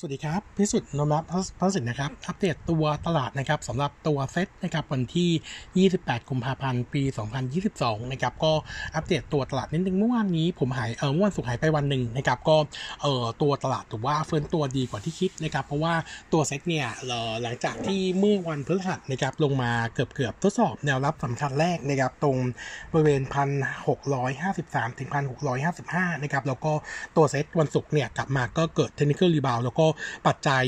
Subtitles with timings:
[0.00, 1.28] สวัสดีครับ พิสุทธิ์นนท์
[1.58, 7.02] พัฒสินนะครับ อัปเดตตัวตลาดนะครับสำหรับตัวเซ็ตนะครับวันที่ 28 กุมภาพันธ์ ปี
[7.56, 8.52] 2022 นะครับ ก็
[8.94, 12.56] อัปเดตตัวตลาดนิดนึงเมื่อวานนี้ผมหายเออเมื่อวันศุกร์หายไปวันหนึ่งนะครับ ก็
[13.02, 15.94] เออตัวตลาดถือว่าเฟื่องตัวดีกว่าที่คิดนะครับ เพราะว่า
[16.32, 16.86] ตัวเซ็ตเนี่ย
[17.42, 22.36] หลังจากที่เมื่อวันพฤหัสนะครับลงมาเกือบเกือบทดสอบแนวรับสำคัญแรกนะครับตรง
[22.92, 23.22] บริเวณ
[23.90, 25.08] 1,653 ถึง
[25.66, 26.72] 1,655 นะครับ แล้วก็
[27.16, 29.87] ตัวเซ็ตวันศุกร์เนี่ยกลับมาก็เกิด technical rebound แล้วก็
[30.26, 30.64] ปัจจัย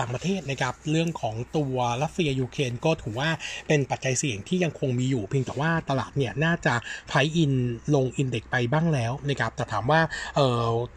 [0.00, 3.30] ต่างประเทศนะครับเรื่องของตัวรัสเซียยูเครนก็ถือว่า
[3.68, 6.74] เป็นปัจจัยเสี่ยงที่ยังคงมีอยู่ เพียงแต่ว่าตลาดเนี่ยน่าจะ
[7.08, 7.52] price in
[7.94, 10.00] ลง index ไปบ้างแล้วนะครับแต่ถามว่า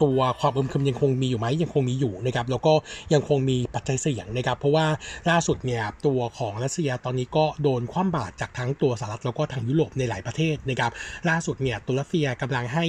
[0.02, 2.72] ตัวความอึมครึมยังคงมีอยู่ไหมยังคงมีอยู่นะครับแล้วก็
[3.14, 4.86] ยังคงมีปัจจัยเสี่ยงนะครับ เพราะว่า
[5.30, 10.92] ล่าสุดเนี่ยตัวของรัสเซียตอนนี้ก็โดนคว่ำบาตรจากทั้งตัวสหรัฐแล้วก็ทางยุโรปในหลายประเทศนะครับ
[11.28, 12.84] ล่าสุดเนี่ยตัวรัสเซียกำลังให้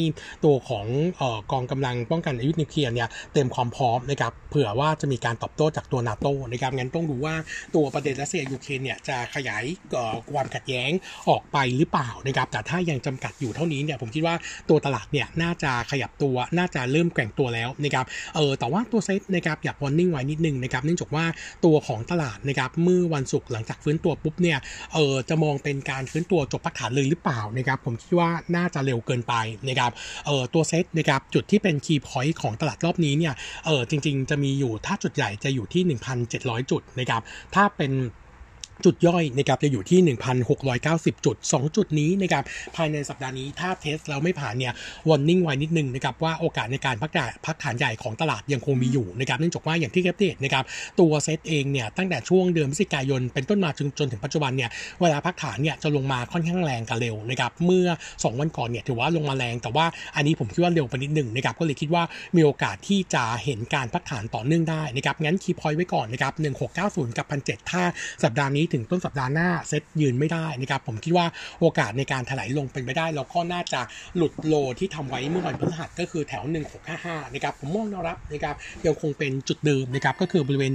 [0.45, 0.85] ตัวของ
[1.51, 7.35] กองกำลังป้องกันอาวุธนิวเคลียร์เนี่ยเต็มความพร้อมนะครับเผื่อว่าจะมีการตอบโต้จากตัวนาโตนะครับงั้นต้องดูว่า
[7.75, 9.63] ตัวประเด็นรัสเซียยูเครนเนี่ยจะขยาย
[10.31, 10.91] ความขัดแย้ง
[11.29, 14.35] ออกไปหรือเปล่านะครับแต่ถ้ายังจำกัดอยู่เท่านี้เนี่ยผมคิดว่า
[14.69, 18.05] ตัวตลาดเนี่ยน่าจะขยับตัวน่าจะเริ่มแกว่งตัวแล้วนะครับ
[18.35, 21.25] เออแต่ว่าตัวเซ็ตนะครับอยาก warning ไว้นิดนึงนะครับเนื่องจากว่า
[21.65, 24.57] ตัวของตลาดนะครับเมื่อวันศุกร์หลังจากฟื้นตัวปุ๊บเนี่ย
[24.93, 29.33] เออจะมองเป็นการฟื้นตัวจบพักฐานเลยหรือเปล่านะครับผมคิดว่าน่าจะเร็วเกินไป
[29.67, 29.91] นะครับ
[30.25, 33.33] เออตัวเซ็ตนะครับจุดที่เป็น key point ของตลาดรอบนี้เนี่ย
[33.65, 35.83] เออจริง ๆ จะมีอยู่ถ้าจุดใหญ่จะอยู่ที่
[36.27, 37.21] 1,700 จุดนะครับ
[37.55, 37.91] ถ้าเป็น
[38.85, 39.99] จุดย่อยนะครับจะอยู่ที่
[40.63, 42.43] 1,690 จุด 2 จุดนี้นะครับ
[42.75, 44.73] ภายในสัปดาห์นี้ถ้า test แล้วไม่ผ่านเนี่ย
[45.07, 47.11] warning ไว้นิดนึงนะครับว่าโอกาสในการพัก
[47.45, 50.63] พักฐานใหญ่ของตลาดยังคงมีอยู่นะครับเนื่องจากว่าอย่างที่อัปเดตนะครับ
[50.99, 54.69] ตัวเซตเองเนี่ยตั้งแต่ช่วงเดือนพฤศจิกายนเป็นต้นมาจนจนถึงปัจจุบันเนี่ย
[55.01, 62.03] เวลาพักฐานเนี่ยจะลงมาค่อนข้างแรงกันเร็วนะครับเมื่อ 2 วันก่อนเนี่ยถือว่าลงมาแรง แต่ว่าอันนี้ผมคิดว่าเร็วไปนิดหนึ่งนะครับก็เลยคิดว่า
[62.35, 66.33] มีโอกาสที่จะเห็นการพักฐานต่อเนื่องได้นะครับงั้นคีย์พอยต์ไว้ก่อนนะครับ
[66.71, 67.83] 1690 กับ1,700ถ้า
[68.23, 71.25] สัปดาห์นี้ถึงต้นสัปดาห์หน้าเซตยืนไม่ได้นะครับผมคิดว่า
[71.59, 73.81] โอกาสในการถลายลงเป็นไปได้แล้วก็น่าจะ
[74.15, 76.43] หลุดโลที่ทำไว้เมื่อวันพฤหัสก็คือแถว
[76.89, 78.55] 1655นะครับผมมองแนวรับนะครับ
[78.85, 80.71] ยังคงเป็นจุดเดิมนะครับก็คือบริเวณ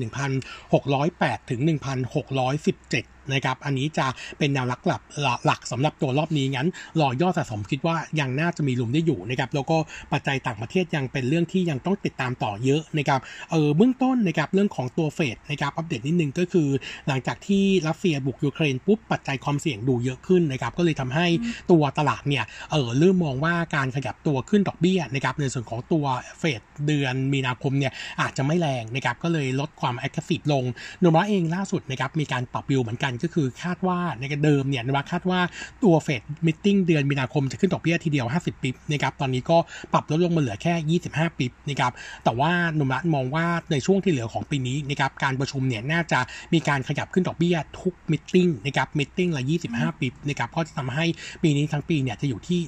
[0.73, 4.07] 1,608 ถึง 1,617นะครับ อันนี้จะ
[4.39, 5.03] เป็นแนวหลักหลัก
[5.47, 6.69] หลักสำหรับตัวรอบนี้งั้น
[7.01, 9.77] รอยอดสะสมคิดว่ายังน่าจะมีลุมได้อยู่นะครับแล้วก็
[10.13, 13.21] ปัจจัยต่างประเทศยังเป็นเรื่องที่ยังต้องติดตามต่อเยอะนะครับ
[13.51, 16.69] เออเบื้องต้นนะครับเรื่องของตัวเฟดนะครับอัปเดตนิดนึงก็คือ
[17.09, 21.27] หลังจากที่รัสเซียบุกยูเครนปุ๊บปัจจัยความเสี่ยงดูเยอะขึ้นนะครับก็เลยทำให้
[21.71, 26.05] ตัวตลาดเนี่ยเออเริ่มมองว่าการขยับตัวขึ้นดอกเบี้ยนะครับในส่วนของตัว
[26.39, 30.65] เฟดเดือนมีนาคมเนี่ยอาจจะไม่แรงนะครับก็เลยลดความ active ลง
[31.01, 35.41] Nomura เองล่าสุดนะครับมีการปรับวิวเหมือนกันกันก็คือคาดว่าในเดิมเนี่ยนะว่าคาดว่า
[35.84, 39.59] ตัวเฟด meeting เดือนมีนาคมจะขึ้นดอกเบี้ยทีเดียว 50 bip นะครับตอนนี้ก็
[39.93, 41.93] ปรับลดลงมาเหลือแค่ 25 bip นะครับ
[42.25, 46.21] แต่ว่า Nomura มองว่าในช่วงที่เหลือของปีนี้นะครับการประชุมเนี่ยน่าจะ
[46.53, 49.42] มีการขยับขึ้นดอกเบี้ยทุก meeting นะครับ meeting ละ
[49.72, 51.04] 25ปิบนะครับก็จะทำให้
[51.42, 52.60] ปีนี้ทั้งปีเนี่ยจะอยู่ที่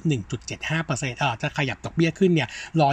[0.51, 2.49] 1.75%เอ่อจะขยับดอกเบี้ยขึ้นเนี่ย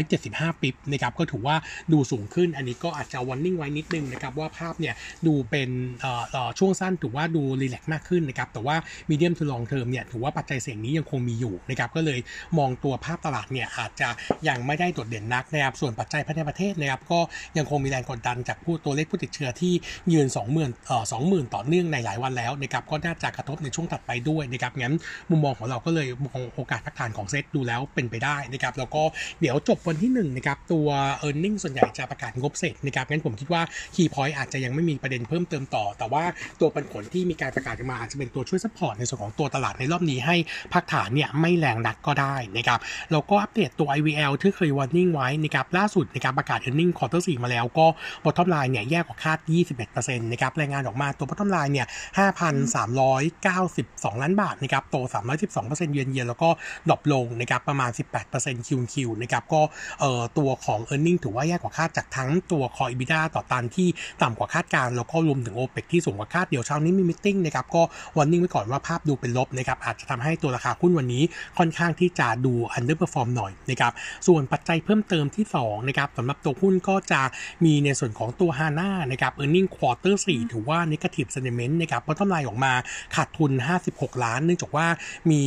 [0.08, 1.56] 175ปิบนะครับก็ถือว่า
[1.92, 4.94] ดูสูงขึ้น อันนี้ก็อาจจะวันนิ่งไว้นิดนึงนะครับว่าภาพเนี่ย
[5.26, 5.68] ดูเป็น
[6.00, 8.76] เอ่อช่วงสั้นถือว่าดูรีแลกมากขึ้นนะครับ แต่ว่า
[9.10, 12.18] มีเดียมทูลองเทอมเนี่ยถือว่าปัจจัยเสี่ยงนี้ยังคงมีอยู่นะครับ ก็เลย
[12.58, 14.08] มองตัวภาพตลาดเนี่ยอาจจะ
[14.48, 17.20] ยังไม่ได้โดดเด่นนักนะครับ ส่วนปัจจัยภายในประเทศนะครับก็
[17.56, 19.72] ยังคงมีแรงกดดันจากผู้ตัวเลขผู้ติดเชื้อที่
[20.12, 24.94] ยืน 20,000เอ่อ20,000 ต่อเนื่องในหลายวันแล้วนะครับ ก็น่าจะกระทบในช่วงถัดไปด้วยนะครับ งั้น
[25.30, 29.02] มุมมองของเราก็เลยมองโอกาสพักฐานของเซตดูแล้วเป็นไปได้นะครับ แล้วก็
[29.40, 30.88] เดี๋ยวจบวันที่1นะครับตัว
[31.26, 33.62] e a r n i n g ส่วนใหญ่จะประกาศงบเสร็จนะครับ งั้นผมคิดว่า
[33.94, 36.24] key point อาจจะยังไม่มีประเด็นเพิ่มเติมต่อ แต่ว่า
[36.60, 40.36] ตัวปันผลที่มีการประกาศออกมาอาจจะเป็นตัวช่วย support ในส่วนของตัวตลาดในรอบนี้ให้
[40.72, 42.80] พักฐานเนี่ยไม่แรงนักก็ได้นะครับ
[43.12, 47.86] แล้วก็อัปเดตตัว IVL ที่เคย warning ไว้นะครับล่าสุดในการประกาศ e a r n i n g quarter 4มาแล้วก็
[48.24, 49.38] bottom line เนี่ยแย่กว่าคาด
[49.80, 51.86] 21%นะครับรายงานออกมาตัว bottom line เนี่ย
[52.18, 54.96] 5,392 ล้านบาทนะครับโต
[55.44, 56.48] 312%เยือนเยียนแล้วก็
[56.88, 57.90] drop ลงนะครับประมาณ
[58.30, 59.62] 18% QoQ นะครับก็
[60.00, 63.88] เอ่อตัวของ e a r n i n g ถือว่าแย่กว่าคาดจากทั้งตัว core EBITDA ต่อตันที่
[64.22, 67.82] ต่ำกว่าคาดการณ์แล้วก็รวมถึง OPEX ที่สูงกว่าคาดเดี๋ยวเช้านี้มี meeting นะครับก็
[68.16, 71.22] warning ไว้ก่อนว่าภาพดูเป็นลบนะครับอาจจะทำให้ตัวราคาหุ้นวันนี้
[71.58, 73.92] ค่อนข้างที่จะดู underperform หน่อยนะครับ
[74.26, 77.20] ส่วนปัจจัยเพิ่มเติมที่2นะครับสำหรับตัวหุ้นก็จะ
[77.64, 82.72] มีในส่วนของตัวฮาน่านะครับ earning quarter สี่ถือว่า negative sentiment นะครับเพราะกำไรออกมา
[83.14, 83.52] ขาดทุน
[83.86, 84.86] 56 ล้าน เนื่องจากว่า
[85.30, 85.42] มี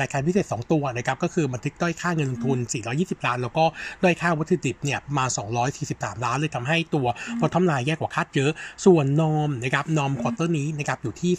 [0.00, 2.58] รายการพิเศษ 2 ตัวนะครับก็คือบันทึกด้อยค่าเงินลงทุน
[2.92, 3.64] 420 ล้าน แล้วก็
[4.02, 5.24] ด้อยค่าวัตถุดิบเนี่ยมา
[5.74, 7.06] 243 ล้านเลยทำให้ตัว
[7.40, 8.50] พอกำไรแย่กว่าคาดเยอะ
[8.84, 11.32] ส่วน norm นะครับ norm quarter นี้นะครับอยู่ที่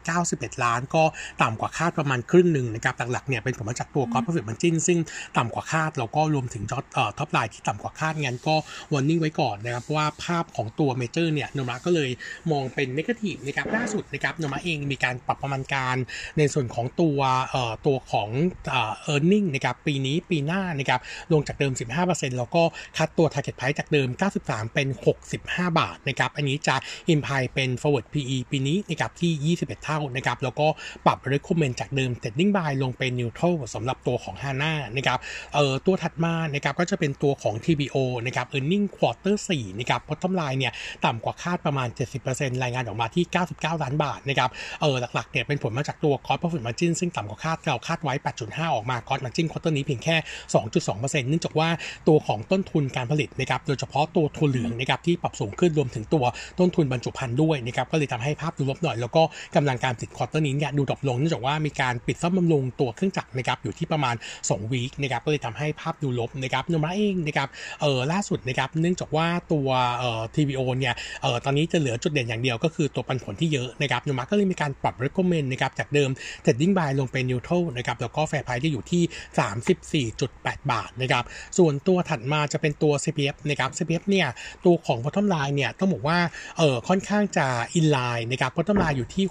[0.00, 1.04] 391 ล้าน ก็
[1.42, 4.98] ต่ำกว่าคาดประมาณครึ่งหนึ่งนะครับหลักๆเนี่ยเป็นผลมาจากตัว gross profit margin ซึ่ง
[5.36, 6.84] ต่ำกว่าคาดแล้วก็รวมถึง top
[7.18, 8.54] top line ที่ต่ำกว่าคาดงั้นก็
[8.92, 12.10] warning ไว้ก่อนนะครับเพราะว่าภาพของตัวเมเจอร์เนี่ย Nomura ก็เลย
[12.50, 15.96] มองเป็น negative นะครับล่าสุดนะครับ Nomura เองมีการปรับประมาณการ
[16.38, 17.18] ในส่วนของตัว
[17.50, 18.28] เอ่อตัวของ
[18.70, 21.00] เอ่อ earning นะครับปีนี้ปีหน้านะครับ
[21.32, 21.72] ลงจากเดิม
[22.04, 22.62] 15%แล้วก็
[22.96, 24.08] cut ตัว target price จากเดิม
[24.42, 24.88] 93 เป็น
[25.32, 26.76] 65 บาทนะครับอันนี้จะ
[27.14, 30.66] imply เป็น forward PE ปีนี้นะครับที่ 21 เท่านะครับแล้วก็
[31.06, 35.18] ปรับ recommend จากเดิม trading buy ลงเป็น neutral สำหรับตัวของ HANA นะครับ
[35.54, 37.96] เอ่อตัวถัดมานะครับก็จะเป็นตัวของ TBO
[38.26, 40.72] นะครับ earning quarter 4นะครับ bottom line เนี่ย
[41.04, 41.88] ต่ำกว่าคาดประมาณ
[42.26, 43.24] 70%รายงานออกมาที่
[43.54, 44.50] 99 ล้านบาทนะครับ
[44.80, 48.14] เออหลักๆเนี่ยเป็นผลมาจากตัว cost profit margin ซึ่งต่ำกว่าคาดเราคาดไว้
[48.44, 50.16] 8.5 ออกมา cost margin quarter นี้เพียงแค่
[50.54, 51.68] 2.2%เนื่องจากว่า
[52.08, 56.24] ตัวของต้นทุนการผลิตนะครับโดยเฉพาะตัวถั่วเหลืองนะครับที่ปรับสูงขึ้นรวมถึงตัว
[56.58, 59.22] ต้นทุนบรรจุภัณฑ์ด้วยนะครับก็เลยทำให้ภาพดูลบหน่อย แล้วก็
[59.56, 67.48] กำลังการผลิต quarter นี้เนี่ยดู drop ลงเนื่องจากว่ามีการปิดซ่อมบำรุงตัวเครื่องจักรนะครับอยู่ที่ประมาณ2 week นะครับก็เลยทำให้ภาพดูลบนะครับโนมูระเองนะครับ
[67.80, 76.10] เออล่าสุดนะครับเนื่องจากว่าตัวเอ่อ TVO เนี่ยเออตอนนี้จะเหลือจุดเด่นอย่างเดียวก็คือตัวปันผลที่เยอะนะครับโนมูระก็เลยมีการปรับ recommend นะครับจากเดิม
[76.44, 81.24] trading buy ลงเป็น neutral นะครับแล้วก็ fair price จะอยู่ที่ 34.8 บาทนะครับ
[81.58, 84.26] ส่วนตัวถัดมาจะเป็นตัว CPF นะครับ CPF เนี่ย
[84.64, 86.18] ตัวของ bottom line เนี่ยต้องบอกว่า
[86.58, 87.46] เออค่อนข้างจะ
[87.78, 89.24] in line นะครับ bottom line อยู่ที่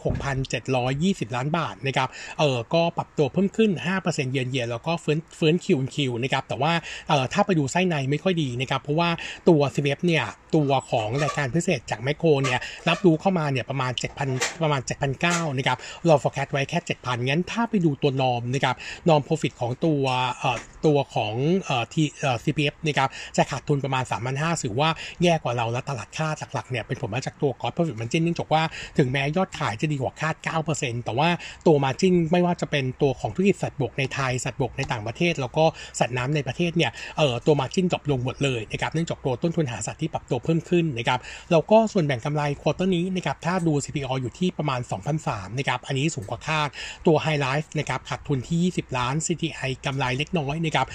[1.30, 2.10] 6,720 ล้านบาทนะครับ
[2.40, 6.74] เออก็ปรับตัวเพิ่มขึ้น 5%เยือนเยียแล้วก็ฟื้นฟื้นคิวคิวนะครับแต่ว่า
[7.10, 9.10] เออถ้าไปดูไส้ในไม่ค่อยดีนะครับเพราะว่า
[9.50, 10.25] ตัว CPF เนี่ย
[10.56, 12.60] ตัวของรายการพิเศษจากแมคโครเนี่ย
[12.90, 13.92] รับรู้เข้ามาเนี่ยประมาณ
[14.28, 14.81] 7,000 ประมาณ
[15.19, 18.75] 7,900นะครับเรา forecast ไว้แค่ 7,000 งั้นถ้าไปดูตัวนอมนะครับ
[19.10, 20.04] norm profit ของตัว
[20.40, 21.34] เอ่อตัวของ
[21.66, 24.04] เอ่อทีเอ่อ CPF นะครับจะขาดทุนประมาณ
[24.34, 24.90] 3,500ถือว่า
[25.24, 28.63] แย่กว่าเราและตลาดคาดหลักๆเนี่ยเป็นผลมาจากตัว gross profit margin เนื่องจากว่า
[28.98, 30.35] ถึงแม้ยอดขายจะดีกว่าคาด
[30.69, 31.30] 9%แต่ว่า
[31.68, 35.65] ตัว margin ไม่ว่าจะเป็นตัวของธุรกิจสัตว์บกในไทย สัตว์บกในต่างประเทศ แล้วก็
[36.00, 41.19] สัตว์น้ำในประเทศเนี่ยเอ่อตัว margin drop ลงหมดเลยนะครับเนื่องจากตัวต้นทุนอาหารสัตว์ที่ปรับตัวเพิ่มขึ้นนะครับ
[41.51, 44.80] แล้วก็ส่วนแบ่งกำไร quarter นี้นะครับถ้าดู CPO อยู่ที่ประมาณ
[45.19, 46.69] 2,003นะครับอันนี้สูงกว่าคาด
[47.07, 50.88] ตัว High Life นะครับขาดทุนที่ 20 ล้าน CTI กำไรเล็กน้อยนะครับ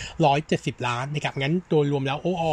[0.78, 2.44] 170 ล้านนะครับงั้นโดยรวมแล้วโออ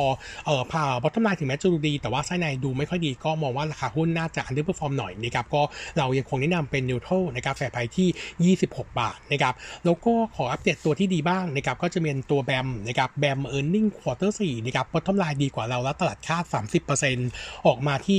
[0.45, 5.61] เอ่อผ่า bottom line ถึงแม้จะดูดี แต่ว่าไส้ในดูไม่ค่อยดีก็มองว่าราคาหุ้นน่าจะ underperform หน่อยนะครับก็
[5.97, 9.53] เรายังคงแนะนำเป็น neutral นะครับแฟร์ไพที่ 26 บาทนะครับ
[9.85, 16.43] แล้วก็ขออัปเดตตัวที่ดีบ้างนะครับก็จะเป็นตัวแบมนะครับแบม earning quarter 4นะครับ bottom line ดีกว่าเราและตลาดคาด
[17.05, 18.17] 30%ออกมาที่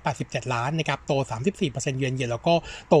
[0.00, 1.12] 987 ล้านนะครับโต
[1.60, 2.54] 34%เยือนเยียแล้วก็
[2.88, 2.94] โต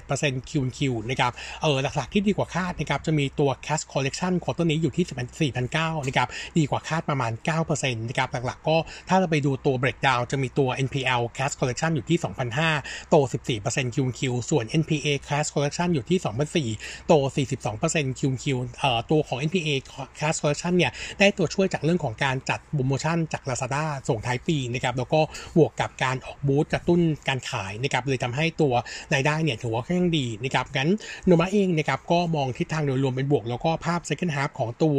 [0.00, 0.80] 71% Q Q
[1.10, 6.28] นะครับเออหลักๆที่ดีกว่าคาดนะครับจะมีตัว cash collection quarter นี้อยู่ที่4,900นะครับ
[6.58, 7.32] ดีกว่าคาดประมาณ
[7.66, 8.76] 9%นะครับหลักๆก็
[9.08, 12.18] ถ้าเราไปดูตัว breakdown จะมีตัว NPL cash collection อยู่ที่
[12.64, 13.16] 2,500โต
[13.46, 14.20] 14% Q Q
[14.50, 16.18] ส่วน NPA cash collection อยู่ที่
[16.68, 17.12] 2,400โต
[17.66, 18.44] 42% Q Q
[18.78, 19.70] เอ่อตัวของ NPA
[20.18, 25.20] cash collection เนี่ย ได้ตัวช่วยจากเรื่องของการจัดโปรโมชั่นจาก Lazada ส่งท้ายปีนะครับ แล้วก็
[25.56, 28.72] บวกกับการออกบูธกระตุ้นการขายนะครับ เลยทำให้ตัว
[29.14, 30.90] รายได้เนี่ยถือว่าค่อนข้างดีนะครับ งั้น
[31.26, 34.98] โนมูระเองนะครับก็มองทิศทางโดยรวมเป็นบวก แล้วก็ภาพ second half ของตัว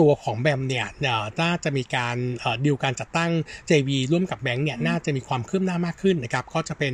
[0.00, 0.86] ตัวของ BAM เนี่ย
[1.42, 2.16] น่าจะมีการ
[2.64, 3.30] ดีลการจัดตั้ง
[3.70, 6.92] JV ร่วมกับแบงก์เนี่ยน่าจะมีความคืบหน้ามากขึ้นนะครับก็จะเป็น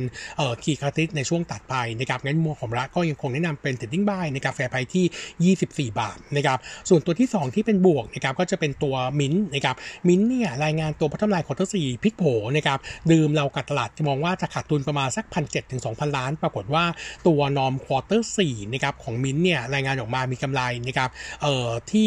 [0.63, 6.57] key catalyst ในช่วงถัดไปนะครับงั้นมัวของรักก็ยังคงแนะนำเป็น trading buy นะครับ fair price ที่ 24 บาทนะครับ
[6.89, 9.75] ส่วนตัวที่ 2 ที่เป็นบวกนะครับก็จะเป็นตัวมินนะครับ
[10.07, 12.23] มินเนี่ยรายงานตัวพัฒนา quarter สี่พลิกโผ
[12.57, 12.79] นะครับ
[13.11, 16.85] เดิมเรากับตลาดจะมองว่าจะขาดทุนประมาณสักพันถึง2,000ล้าน ปรากฏว่า
[17.27, 21.09] ตัว norm quarter สี่นะครับของมินเนี่ยรายงานออกมามีกำไรนะครับ
[21.41, 22.05] เอ่อที่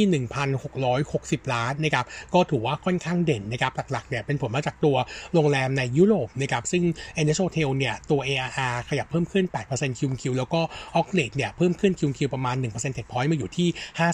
[0.77, 2.05] 1,660 ล้านนะครับ
[2.35, 4.97] ก็ถือว่าค่อนข้างเด่นนะครับหลักๆเนี่ยเป็นผลมาจากตัว
[5.35, 6.85] โรงแรมในยุโรปนะครับซึ่ง
[7.21, 10.61] e n e s Hotel เนี่ยตัว ADR ขยับเพิ่มขึ้น 8% QQ แล้วก็
[10.97, 13.69] occ rate เนี่ยเพิ่มขึ้น QQ ประมาณ 1 percentage point มาอยู่ที่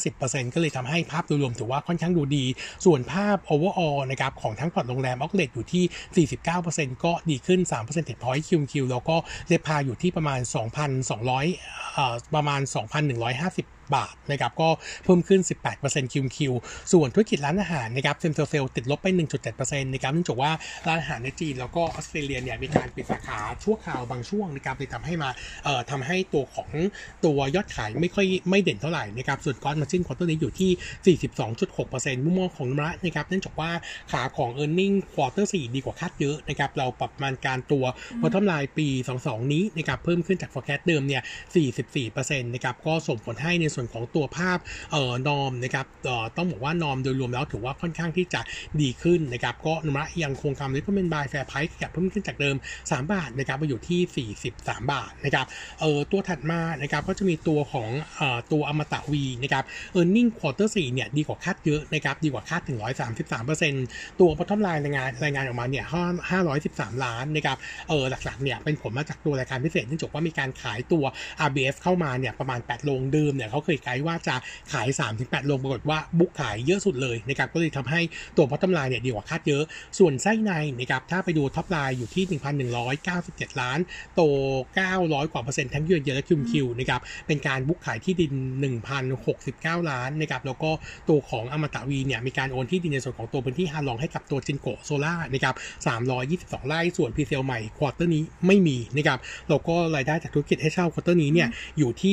[0.05, 2.45] 50%ก็เลยทำให้ภาพโดยรวมถือว่าค่อนข้างดูดี
[2.85, 6.27] ส่วนภาพ overall นะครับของทั้งพอร์ตโรงแรม occ rate อยู่ที่
[6.65, 9.17] 49%ก็ดีขึ้น 3 percentage point QQ แล้วก็
[9.49, 10.41] RevPAR อยู่ที่ประมาณ
[11.17, 14.69] 2,200เอ่อประมาณ 2,150บาทนะครับก็
[15.05, 15.41] เพิ่มขึ้น
[15.77, 16.53] 18% QQ
[16.93, 19.07] ส่วนธุรกิจร้านอาหารนะครับ same sales ติดลบไป
[19.45, 20.51] 1.7%นะครับเนื่องจากว่า
[20.89, 25.31] ร้านอาหารในจีนแล้วก็ออสเตรเลียเนี่ยมีการปิดสาขาชั่วคราวบางช่วงนะครับเลยทำให้มา
[25.65, 26.71] เอ่อทำให้ตัวของ
[27.25, 31.17] ตัวยอดขายไม่ค่อยไม่เด่นเท่าไหร่นะครับส่วน gross margin quarter นี้อยู่ที่
[32.17, 33.71] 42.6%มุมมองของโนมูระนะครับเนื่องจากว่า
[34.13, 37.85] ขาของ e a r n i n g ควอเตอร์4ดีกว่าคาดเยอะนะครับเราปรับประมาณการตัว
[38.21, 38.87] bottom line ปี
[39.21, 41.23] 22 นี้นะครับเพิ่มขึ้นจาก forecast เดิมเนี่ย
[41.83, 44.59] 44%นะครับก็ส่งผลให้ในส่วนวนของตัวภาพ
[44.93, 48.41] เอ่อ norm นะครับเอ่อต้องบอกว่า norm โดยรวมแล้วถือว่าค่อนข้างที่จะ
[48.81, 55.47] ดีขึ้นนะครับก็โนมูระยังคงคำแนะนำเป็น buy fair price ขยับเพิ่มขึ้นจากเดิม 3 บาทนะครับมาอยู่ที่ 43 บาทนะครับ
[55.81, 62.79] เอ่อตัวถัดมานะครับก็จะมีตัวของเอ่อตัวอมตะวีนะครับ earning quarter สี่เนี่ยดีกว่าคาดเยอะนะครับดีกว่าคาดถึง
[63.49, 65.85] 133%ตัว bottom line รายงานรายงานออกมาเนี่ย
[66.45, 67.59] 513 ล้านนะครับ
[67.89, 71.05] เออหลักๆเนี่ยเป็นผลมาจากตัวรายการพิเศษเนื่องจากว่ามีการขายตัว
[71.49, 74.37] RBF เข้ามาเนี่ยประมาณ 8 โรงเดิมเนี่ยเขาเคยไกด์ว่าจะ
[74.73, 74.89] ขาย
[75.19, 78.01] 3-8 โรงปรากฏว่า book ขายเยอะสุดเลยนะครับก็เลยทำให้
[78.37, 79.63] ตัว bottom line เนี่ยดีกว่าคาดเยอะ
[79.99, 82.25] ส่วนไส้ในนะครับถ้าไปดู top line อยู่ที่
[82.93, 83.79] 1,197 ล้าน
[84.15, 84.21] โต
[84.77, 88.33] 900 กว่าเปอร์เซ็นต์ทั้ง YY และ QQ นะครับเป็นการ book ขายที่ดิน
[89.13, 90.71] 1,069 ล้านนะครับแล้วก็
[91.09, 95.55] ตัวของอมตะวีเนี่ยมีการโอนที่ดินในส่วนของตัวพื้นที่ฮาลองให้กับตัว Jinko Solar นะครับ
[96.11, 102.13] 322 ไร่ส่วน presale ใหม่ quarter นี้ไม่มีนะครับแล้วก็รายได้จากธุรกิจให้เช่า quarter นี้เนี่ยอยู่ที่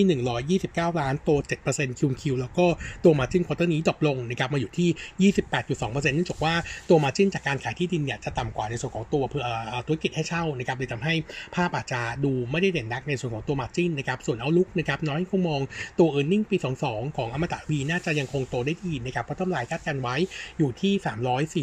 [0.56, 2.65] 129 ล้านโต7% QQ แล้วก็
[3.03, 5.31] ตัว margin quarter นี้ drop ลงนะครับมาอยู่ที่
[5.72, 6.53] 28.2%เนื่องจากว่า
[6.89, 9.46] ตัว margin จากการขายที่ดินเนี่ยจะต่ำกว่าในส่วนของตัวเพื่อ
[9.88, 11.13] ธุรกิจให้เช่านะครับเลยทำให้
[11.55, 15.62] ภาพอาจจะดูไม่ได้เด่นนักในส่วนของตัว margin นะครับส่วน outlook นะครับโนมูระยังคงมอง
[16.00, 20.15] ตัว e a r n i n g ปี 22 ของอมตะวีน่าจะยังคงโตได้ดีนะครับเพราะโนมูระคาดการณ์ไว้
[20.58, 20.93] อยู่ที่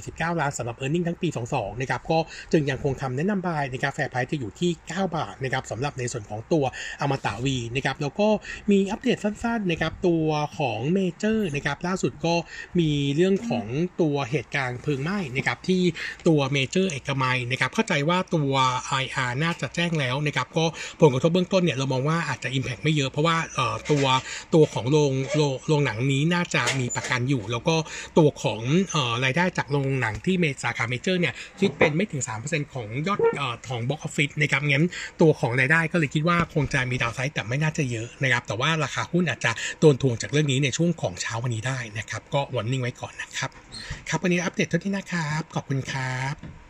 [0.00, 2.18] 349 ล้านสำหรับ e a r n i n g ทั้งปี 22 นะครับก็
[2.52, 6.64] จึงยังคงคำแนะนำ buy นะครับ fair price จะอยู่ที่ 9 บาทนะครับสำหรับในส่วนของตัว
[7.00, 8.28] อมตะวีนะครับแล้วก็
[8.70, 10.26] มีอัปเดตสั้นๆนะครับตัว
[10.58, 12.34] ของเมเจอร์นะครับล่าสุดก็
[12.80, 13.66] มีเรื่องของ
[14.00, 15.82] ตัวเหตุการณ์เพลิงไหม้นะครับที่
[16.28, 18.52] ตัวเมเจอร์เอกมัยนะครับเข้าใจว่าตัว
[19.02, 20.64] IR น่าจะแจ้งแล้วนะครับก็
[21.00, 23.36] ผลกระทบเบื้องต้นเนี่ยเรามองว่าอาจจะ Impact ไม่เยอะเพราะว่า
[23.90, 24.06] ตัว
[24.54, 27.76] ตัวของโรงโรงโรงหนังนี้น่าจะมีประกันอยู่ แล้วก็
[28.18, 28.60] ตัวของ
[28.94, 34.86] อ่อรายได้จากโรงหนังที่เมสาขาเมเจอร์เนี่ยคิดเป็นไม่ถึง 3%ของยอดเอ่อของบ็อกออฟฟิศนะครับงั้น
[35.20, 43.50] ตัวของรายได้ก็เลยคิดว่าคงจะมีดาวไซด์แต่ไม่น่าจะเยอะนะครับแต่ว่าราคาหุ้นอาจจะโดนทวงจากเรื่องนี้ในช่วงของเช้าวันนี้ได้นะครับ ก็วันนิ่งไว้ก่อนนะครับ
[44.08, 46.65] ครับวันนี้อัปเดตเท่านี้นะครับ ขอบคุณครับ